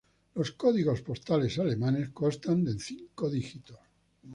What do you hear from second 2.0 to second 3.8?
constan de cinco dígitos.